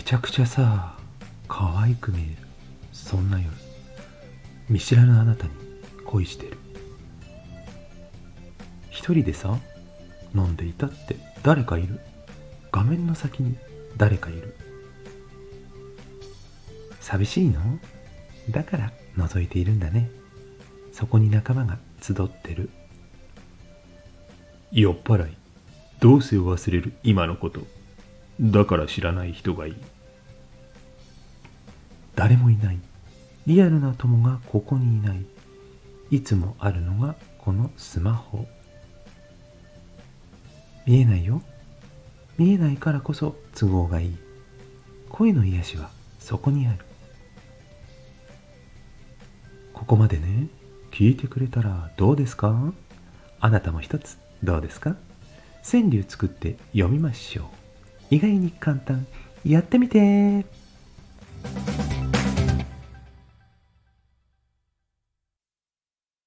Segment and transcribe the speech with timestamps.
[0.00, 0.96] めちゃくちゃさ
[1.46, 2.36] 可愛く見える。
[2.90, 3.50] そんな夜。
[4.70, 5.50] 見知らぬあなたに
[6.06, 6.56] 恋してる。
[8.88, 9.58] 一人でさ
[10.34, 12.00] 飲んでいたって誰かいる。
[12.72, 13.58] 画面の先に
[13.98, 14.56] 誰かいる。
[17.02, 17.60] 寂しいの？
[18.50, 20.10] だから覗いているんだね。
[20.92, 22.70] そこに仲間が集ってる。
[24.72, 25.36] 酔っ払い。
[26.00, 26.94] どうせ忘れる？
[27.02, 27.60] 今のこと。
[28.40, 29.74] だから知らない人がいい。
[32.16, 32.78] 誰もいない。
[33.46, 35.24] リアルな友がここにいない。
[36.10, 38.46] いつもあるのがこのスマホ。
[40.86, 41.42] 見えないよ。
[42.38, 44.16] 見えないからこそ都合がいい。
[45.10, 46.78] 恋の癒しはそこにある。
[49.74, 50.48] ここまでね。
[50.90, 52.72] 聞いてくれたらどうですか？
[53.38, 54.96] あなたも一つどうですか？
[55.62, 57.59] 川柳作って読みましょう。
[58.10, 59.06] 意外に簡単。
[59.44, 60.44] やってみて